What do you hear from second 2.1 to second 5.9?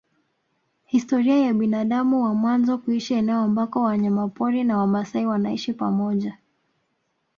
wa mwanzo kuishi eneo ambako wanyamapori na wamaasai wanaishi